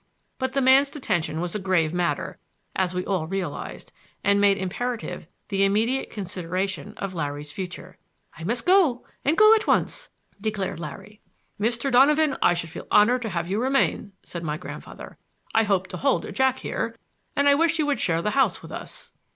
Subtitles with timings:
[0.39, 2.39] But the man's detention was a grave matter,
[2.75, 3.91] as we all realized,
[4.23, 7.99] and made imperative the immediate consideration of Larry's future.
[8.35, 10.09] "I must go—and go at once!"
[10.41, 11.21] declared Larry.
[11.59, 11.91] "Mr.
[11.91, 15.19] Donovan, I should feel honored to have you remain," said my grandfather.
[15.53, 16.95] "I hope to hold Jack here,
[17.35, 19.11] and I wish you would share the house with us."